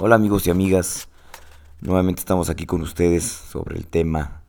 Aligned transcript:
Hola 0.00 0.14
amigos 0.14 0.46
y 0.46 0.50
amigas, 0.50 1.08
nuevamente 1.80 2.20
estamos 2.20 2.50
aquí 2.50 2.66
con 2.66 2.82
ustedes 2.82 3.24
sobre 3.24 3.76
el 3.76 3.88
tema 3.88 4.42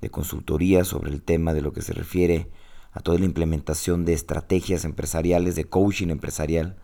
de 0.00 0.08
consultoría, 0.08 0.84
sobre 0.84 1.10
el 1.10 1.20
tema 1.20 1.52
de 1.52 1.62
lo 1.62 1.72
que 1.72 1.82
se 1.82 1.92
refiere 1.92 2.48
a 2.92 3.00
toda 3.00 3.18
la 3.18 3.24
implementación 3.24 4.04
de 4.04 4.12
estrategias 4.12 4.84
empresariales, 4.84 5.56
de 5.56 5.64
coaching 5.64 6.10
empresarial, 6.10 6.76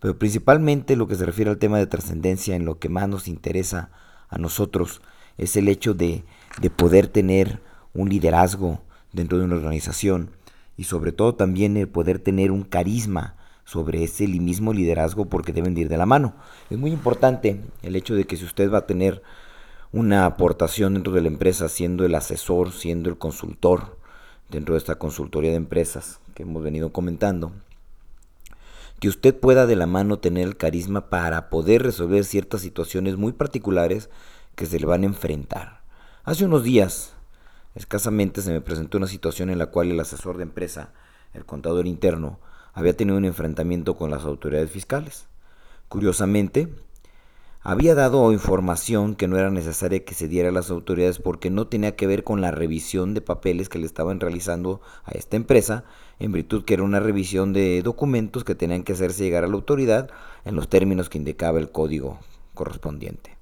pero 0.00 0.18
principalmente 0.18 0.96
lo 0.96 1.08
que 1.08 1.14
se 1.14 1.26
refiere 1.26 1.50
al 1.50 1.58
tema 1.58 1.76
de 1.76 1.86
trascendencia, 1.86 2.56
en 2.56 2.64
lo 2.64 2.78
que 2.78 2.88
más 2.88 3.06
nos 3.06 3.28
interesa 3.28 3.90
a 4.30 4.38
nosotros 4.38 5.02
es 5.36 5.56
el 5.56 5.68
hecho 5.68 5.92
de, 5.92 6.24
de 6.62 6.70
poder 6.70 7.06
tener 7.06 7.60
un 7.92 8.08
liderazgo 8.08 8.80
dentro 9.12 9.36
de 9.36 9.44
una 9.44 9.56
organización 9.56 10.30
y 10.78 10.84
sobre 10.84 11.12
todo 11.12 11.34
también 11.34 11.76
el 11.76 11.86
poder 11.86 12.18
tener 12.18 12.50
un 12.50 12.62
carisma 12.62 13.36
sobre 13.66 14.04
ese 14.04 14.26
mismo 14.28 14.72
liderazgo 14.72 15.26
porque 15.26 15.52
deben 15.52 15.76
ir 15.76 15.88
de 15.88 15.98
la 15.98 16.06
mano. 16.06 16.34
Es 16.70 16.78
muy 16.78 16.92
importante 16.92 17.60
el 17.82 17.96
hecho 17.96 18.14
de 18.14 18.24
que 18.24 18.36
si 18.36 18.44
usted 18.44 18.72
va 18.72 18.78
a 18.78 18.86
tener 18.86 19.22
una 19.92 20.24
aportación 20.24 20.94
dentro 20.94 21.12
de 21.12 21.20
la 21.20 21.28
empresa, 21.28 21.68
siendo 21.68 22.04
el 22.04 22.14
asesor, 22.14 22.72
siendo 22.72 23.10
el 23.10 23.18
consultor 23.18 23.98
dentro 24.48 24.74
de 24.74 24.78
esta 24.78 24.94
consultoría 24.94 25.50
de 25.50 25.56
empresas 25.56 26.20
que 26.34 26.44
hemos 26.44 26.62
venido 26.62 26.92
comentando, 26.92 27.52
que 29.00 29.08
usted 29.08 29.34
pueda 29.34 29.66
de 29.66 29.76
la 29.76 29.86
mano 29.86 30.20
tener 30.20 30.46
el 30.46 30.56
carisma 30.56 31.10
para 31.10 31.50
poder 31.50 31.82
resolver 31.82 32.24
ciertas 32.24 32.60
situaciones 32.60 33.16
muy 33.16 33.32
particulares 33.32 34.10
que 34.54 34.66
se 34.66 34.78
le 34.78 34.86
van 34.86 35.02
a 35.02 35.06
enfrentar. 35.06 35.80
Hace 36.22 36.44
unos 36.44 36.62
días, 36.62 37.14
escasamente, 37.74 38.42
se 38.42 38.52
me 38.52 38.60
presentó 38.60 38.96
una 38.98 39.08
situación 39.08 39.50
en 39.50 39.58
la 39.58 39.66
cual 39.66 39.90
el 39.90 39.98
asesor 39.98 40.36
de 40.36 40.44
empresa, 40.44 40.92
el 41.34 41.44
contador 41.44 41.86
interno, 41.88 42.38
había 42.76 42.94
tenido 42.94 43.16
un 43.16 43.24
enfrentamiento 43.24 43.96
con 43.96 44.10
las 44.10 44.24
autoridades 44.26 44.70
fiscales. 44.70 45.28
Curiosamente, 45.88 46.68
había 47.62 47.94
dado 47.94 48.30
información 48.32 49.14
que 49.16 49.28
no 49.28 49.38
era 49.38 49.50
necesaria 49.50 50.04
que 50.04 50.12
se 50.12 50.28
diera 50.28 50.50
a 50.50 50.52
las 50.52 50.70
autoridades 50.70 51.18
porque 51.18 51.48
no 51.48 51.68
tenía 51.68 51.96
que 51.96 52.06
ver 52.06 52.22
con 52.22 52.42
la 52.42 52.50
revisión 52.50 53.14
de 53.14 53.22
papeles 53.22 53.70
que 53.70 53.78
le 53.78 53.86
estaban 53.86 54.20
realizando 54.20 54.82
a 55.04 55.12
esta 55.12 55.36
empresa, 55.36 55.84
en 56.18 56.32
virtud 56.32 56.66
que 56.66 56.74
era 56.74 56.82
una 56.82 57.00
revisión 57.00 57.54
de 57.54 57.80
documentos 57.80 58.44
que 58.44 58.54
tenían 58.54 58.82
que 58.82 58.92
hacerse 58.92 59.24
llegar 59.24 59.44
a 59.44 59.48
la 59.48 59.54
autoridad 59.54 60.10
en 60.44 60.54
los 60.54 60.68
términos 60.68 61.08
que 61.08 61.16
indicaba 61.16 61.58
el 61.58 61.70
código 61.70 62.18
correspondiente. 62.52 63.38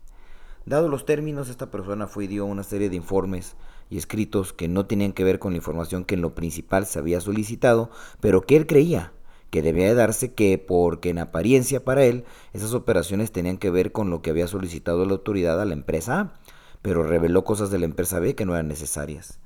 Dado 0.64 0.88
los 0.88 1.06
términos, 1.06 1.48
esta 1.48 1.72
persona 1.72 2.06
fue 2.06 2.24
y 2.24 2.28
dio 2.28 2.46
una 2.46 2.62
serie 2.62 2.88
de 2.88 2.96
informes 2.96 3.56
y 3.90 3.98
escritos 3.98 4.52
que 4.52 4.68
no 4.68 4.86
tenían 4.86 5.12
que 5.12 5.24
ver 5.24 5.40
con 5.40 5.54
la 5.54 5.56
información 5.56 6.04
que 6.04 6.14
en 6.14 6.22
lo 6.22 6.36
principal 6.36 6.86
se 6.86 7.00
había 7.00 7.20
solicitado, 7.20 7.90
pero 8.20 8.42
que 8.42 8.56
él 8.56 8.68
creía 8.68 9.12
que 9.54 9.62
debía 9.62 9.86
de 9.86 9.94
darse 9.94 10.32
que, 10.34 10.58
porque 10.58 11.10
en 11.10 11.20
apariencia 11.20 11.84
para 11.84 12.04
él, 12.04 12.24
esas 12.54 12.74
operaciones 12.74 13.30
tenían 13.30 13.56
que 13.56 13.70
ver 13.70 13.92
con 13.92 14.10
lo 14.10 14.20
que 14.20 14.30
había 14.30 14.48
solicitado 14.48 15.06
la 15.06 15.12
autoridad 15.12 15.60
a 15.60 15.64
la 15.64 15.74
empresa 15.74 16.18
A, 16.18 16.32
pero 16.82 17.04
reveló 17.04 17.44
cosas 17.44 17.70
de 17.70 17.78
la 17.78 17.84
empresa 17.84 18.18
B 18.18 18.34
que 18.34 18.46
no 18.46 18.54
eran 18.54 18.66
necesarias. 18.66 19.38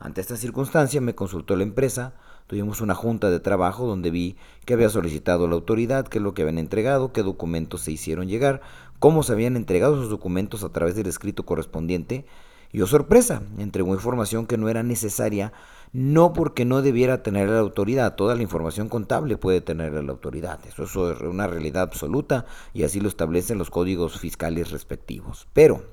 Ante 0.00 0.20
esta 0.20 0.36
circunstancia 0.36 1.00
me 1.00 1.14
consultó 1.14 1.54
la 1.54 1.62
empresa, 1.62 2.14
tuvimos 2.48 2.80
una 2.80 2.96
junta 2.96 3.30
de 3.30 3.38
trabajo 3.38 3.86
donde 3.86 4.10
vi 4.10 4.34
que 4.64 4.74
había 4.74 4.88
solicitado 4.88 5.46
la 5.46 5.54
autoridad, 5.54 6.08
qué 6.08 6.18
es 6.18 6.24
lo 6.24 6.34
que 6.34 6.42
habían 6.42 6.58
entregado, 6.58 7.12
qué 7.12 7.22
documentos 7.22 7.82
se 7.82 7.92
hicieron 7.92 8.26
llegar, 8.26 8.62
cómo 8.98 9.22
se 9.22 9.32
habían 9.32 9.54
entregado 9.54 9.94
esos 9.94 10.10
documentos 10.10 10.64
a 10.64 10.70
través 10.70 10.96
del 10.96 11.06
escrito 11.06 11.46
correspondiente, 11.46 12.24
y 12.72 12.80
sorpresa, 12.86 13.42
entregó 13.58 13.94
información 13.94 14.46
que 14.46 14.56
no 14.56 14.68
era 14.68 14.82
necesaria, 14.82 15.52
no 15.92 16.32
porque 16.32 16.64
no 16.64 16.80
debiera 16.80 17.22
tener 17.22 17.50
la 17.50 17.58
autoridad, 17.58 18.16
toda 18.16 18.34
la 18.34 18.42
información 18.42 18.88
contable 18.88 19.36
puede 19.36 19.60
tener 19.60 19.92
la 19.92 20.12
autoridad, 20.12 20.58
eso 20.66 20.84
es 20.84 21.20
una 21.20 21.46
realidad 21.46 21.82
absoluta 21.82 22.46
y 22.72 22.84
así 22.84 22.98
lo 22.98 23.08
establecen 23.08 23.58
los 23.58 23.68
códigos 23.68 24.18
fiscales 24.18 24.70
respectivos. 24.70 25.46
Pero 25.52 25.84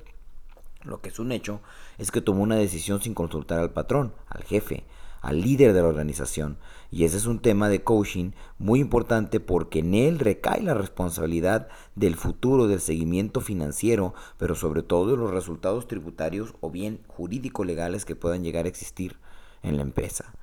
lo 0.82 1.02
que 1.02 1.10
es 1.10 1.18
un 1.18 1.32
hecho 1.32 1.60
es 1.98 2.10
que 2.10 2.22
tomó 2.22 2.42
una 2.42 2.56
decisión 2.56 3.02
sin 3.02 3.12
consultar 3.12 3.58
al 3.58 3.72
patrón, 3.72 4.14
al 4.28 4.44
jefe, 4.44 4.84
al 5.20 5.40
líder 5.40 5.72
de 5.72 5.82
la 5.82 5.88
organización. 5.88 6.58
Y 6.90 7.04
ese 7.04 7.16
es 7.16 7.26
un 7.26 7.40
tema 7.40 7.68
de 7.68 7.82
coaching 7.84 8.32
muy 8.58 8.80
importante 8.80 9.40
porque 9.40 9.80
en 9.80 9.94
él 9.94 10.18
recae 10.18 10.62
la 10.62 10.74
responsabilidad 10.74 11.68
del 11.94 12.16
futuro, 12.16 12.66
del 12.66 12.80
seguimiento 12.80 13.40
financiero, 13.40 14.14
pero 14.38 14.54
sobre 14.54 14.82
todo 14.82 15.10
de 15.10 15.16
los 15.16 15.30
resultados 15.30 15.86
tributarios 15.86 16.54
o 16.60 16.70
bien 16.70 17.00
jurídico-legales 17.06 18.04
que 18.04 18.16
puedan 18.16 18.42
llegar 18.42 18.64
a 18.64 18.68
existir 18.68 19.18
en 19.62 19.76
la 19.76 19.82
empresa. 19.82 20.34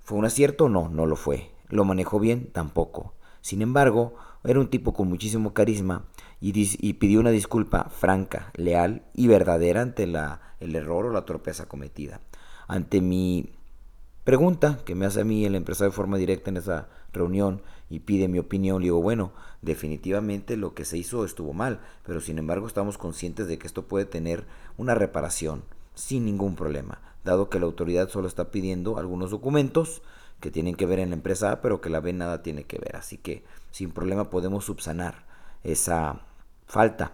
¿Fue 0.00 0.18
un 0.18 0.24
acierto? 0.24 0.68
No, 0.68 0.88
no 0.88 1.06
lo 1.06 1.16
fue. 1.16 1.52
¿Lo 1.68 1.84
manejó 1.84 2.18
bien? 2.18 2.50
Tampoco. 2.52 3.14
Sin 3.42 3.62
embargo, 3.62 4.14
era 4.44 4.60
un 4.60 4.68
tipo 4.68 4.92
con 4.92 5.08
muchísimo 5.08 5.54
carisma 5.54 6.06
y, 6.40 6.52
pidió 6.94 7.20
una 7.20 7.30
disculpa 7.30 7.90
franca, 7.90 8.50
leal 8.54 9.04
y 9.14 9.28
verdadera 9.28 9.82
ante 9.82 10.06
la, 10.06 10.40
el 10.60 10.74
error 10.74 11.06
o 11.06 11.10
la 11.10 11.24
torpeza 11.24 11.66
cometida. 11.66 12.20
Ante 12.66 13.00
mi 13.00 13.52
pregunta 14.24 14.78
que 14.84 14.94
me 14.94 15.06
hace 15.06 15.20
a 15.20 15.24
mí 15.24 15.44
el 15.44 15.54
empresario 15.54 15.90
de 15.90 15.96
forma 15.96 16.18
directa 16.18 16.50
en 16.50 16.56
esa 16.56 16.88
reunión 17.12 17.62
y 17.88 18.00
pide 18.00 18.28
mi 18.28 18.38
opinión, 18.38 18.80
le 18.80 18.86
digo, 18.86 19.02
bueno, 19.02 19.32
definitivamente 19.62 20.56
lo 20.56 20.74
que 20.74 20.84
se 20.84 20.96
hizo 20.96 21.24
estuvo 21.24 21.52
mal, 21.52 21.80
pero 22.06 22.20
sin 22.20 22.38
embargo 22.38 22.66
estamos 22.66 22.98
conscientes 22.98 23.48
de 23.48 23.58
que 23.58 23.66
esto 23.66 23.86
puede 23.88 24.04
tener 24.04 24.44
una 24.76 24.94
reparación 24.94 25.64
sin 25.94 26.24
ningún 26.24 26.54
problema, 26.54 27.00
dado 27.24 27.50
que 27.50 27.58
la 27.58 27.66
autoridad 27.66 28.08
solo 28.08 28.28
está 28.28 28.50
pidiendo 28.50 28.98
algunos 28.98 29.30
documentos 29.30 30.02
que 30.40 30.50
tienen 30.50 30.74
que 30.74 30.86
ver 30.86 31.00
en 31.00 31.10
la 31.10 31.16
empresa 31.16 31.52
A, 31.52 31.60
pero 31.60 31.80
que 31.80 31.90
la 31.90 32.00
B 32.00 32.12
nada 32.12 32.42
tiene 32.42 32.64
que 32.64 32.78
ver, 32.78 32.96
así 32.96 33.18
que 33.18 33.44
sin 33.70 33.90
problema 33.90 34.30
podemos 34.30 34.64
subsanar 34.64 35.26
esa 35.62 36.20
falta, 36.66 37.12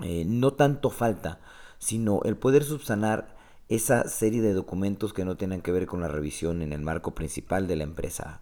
eh, 0.00 0.24
no 0.26 0.54
tanto 0.54 0.90
falta, 0.90 1.40
sino 1.78 2.20
el 2.24 2.36
poder 2.36 2.64
subsanar 2.64 3.36
esa 3.70 4.08
serie 4.08 4.42
de 4.42 4.52
documentos 4.52 5.12
que 5.12 5.24
no 5.24 5.36
tienen 5.36 5.62
que 5.62 5.70
ver 5.70 5.86
con 5.86 6.00
la 6.00 6.08
revisión 6.08 6.60
en 6.60 6.72
el 6.72 6.82
marco 6.82 7.14
principal 7.14 7.68
de 7.68 7.76
la 7.76 7.84
empresa. 7.84 8.40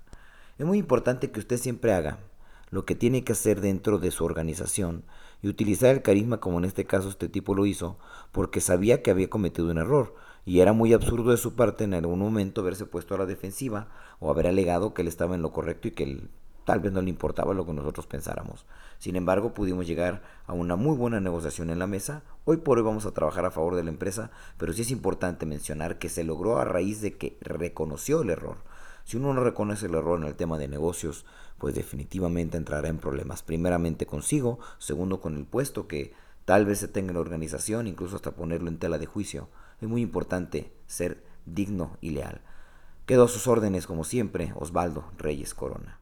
Es 0.58 0.64
muy 0.64 0.78
importante 0.78 1.30
que 1.30 1.38
usted 1.38 1.58
siempre 1.58 1.92
haga 1.92 2.18
lo 2.70 2.86
que 2.86 2.94
tiene 2.94 3.24
que 3.24 3.32
hacer 3.32 3.60
dentro 3.60 3.98
de 3.98 4.10
su 4.10 4.24
organización 4.24 5.04
y 5.42 5.48
utilizar 5.48 5.94
el 5.94 6.00
carisma 6.00 6.40
como 6.40 6.56
en 6.56 6.64
este 6.64 6.86
caso 6.86 7.10
este 7.10 7.28
tipo 7.28 7.54
lo 7.54 7.66
hizo 7.66 7.98
porque 8.32 8.62
sabía 8.62 9.02
que 9.02 9.10
había 9.10 9.28
cometido 9.28 9.70
un 9.70 9.76
error 9.76 10.14
y 10.46 10.60
era 10.60 10.72
muy 10.72 10.94
absurdo 10.94 11.30
de 11.30 11.36
su 11.36 11.54
parte 11.54 11.84
en 11.84 11.92
algún 11.92 12.20
momento 12.20 12.62
haberse 12.62 12.86
puesto 12.86 13.14
a 13.14 13.18
la 13.18 13.26
defensiva 13.26 13.88
o 14.20 14.30
haber 14.30 14.46
alegado 14.46 14.94
que 14.94 15.02
él 15.02 15.08
estaba 15.08 15.34
en 15.34 15.42
lo 15.42 15.52
correcto 15.52 15.88
y 15.88 15.90
que 15.90 16.04
él 16.04 16.30
tal 16.68 16.80
vez 16.80 16.92
no 16.92 17.00
le 17.00 17.08
importaba 17.08 17.54
lo 17.54 17.64
que 17.64 17.72
nosotros 17.72 18.06
pensáramos. 18.06 18.66
Sin 18.98 19.16
embargo, 19.16 19.54
pudimos 19.54 19.86
llegar 19.86 20.20
a 20.46 20.52
una 20.52 20.76
muy 20.76 20.98
buena 20.98 21.18
negociación 21.18 21.70
en 21.70 21.78
la 21.78 21.86
mesa. 21.86 22.24
Hoy 22.44 22.58
por 22.58 22.76
hoy 22.76 22.84
vamos 22.84 23.06
a 23.06 23.12
trabajar 23.12 23.46
a 23.46 23.50
favor 23.50 23.74
de 23.74 23.84
la 23.84 23.88
empresa, 23.88 24.30
pero 24.58 24.74
sí 24.74 24.82
es 24.82 24.90
importante 24.90 25.46
mencionar 25.46 25.98
que 25.98 26.10
se 26.10 26.24
logró 26.24 26.58
a 26.58 26.66
raíz 26.66 27.00
de 27.00 27.16
que 27.16 27.38
reconoció 27.40 28.20
el 28.20 28.28
error. 28.28 28.58
Si 29.04 29.16
uno 29.16 29.32
no 29.32 29.42
reconoce 29.42 29.86
el 29.86 29.94
error 29.94 30.20
en 30.20 30.26
el 30.26 30.34
tema 30.34 30.58
de 30.58 30.68
negocios, 30.68 31.24
pues 31.56 31.74
definitivamente 31.74 32.58
entrará 32.58 32.88
en 32.88 32.98
problemas. 32.98 33.42
Primeramente 33.42 34.04
consigo, 34.04 34.58
segundo 34.76 35.22
con 35.22 35.38
el 35.38 35.46
puesto 35.46 35.88
que 35.88 36.12
tal 36.44 36.66
vez 36.66 36.80
se 36.80 36.88
tenga 36.88 37.12
en 37.12 37.14
la 37.14 37.20
organización, 37.20 37.86
incluso 37.86 38.16
hasta 38.16 38.32
ponerlo 38.32 38.68
en 38.68 38.78
tela 38.78 38.98
de 38.98 39.06
juicio. 39.06 39.48
Es 39.80 39.88
muy 39.88 40.02
importante 40.02 40.70
ser 40.86 41.24
digno 41.46 41.96
y 42.02 42.10
leal. 42.10 42.42
Quedo 43.06 43.24
a 43.24 43.28
sus 43.28 43.46
órdenes 43.46 43.86
como 43.86 44.04
siempre, 44.04 44.52
Osvaldo 44.54 45.06
Reyes 45.16 45.54
Corona. 45.54 45.98